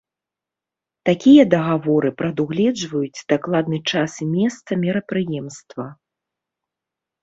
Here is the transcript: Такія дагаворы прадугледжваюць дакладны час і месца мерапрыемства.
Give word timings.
Такія 1.09 1.43
дагаворы 1.55 2.09
прадугледжваюць 2.23 3.23
дакладны 3.37 3.77
час 3.95 4.11
і 4.27 4.31
месца 4.37 4.83
мерапрыемства. 4.89 5.83